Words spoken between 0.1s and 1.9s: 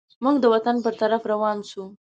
موږ د وطن پر طرف روان سوو.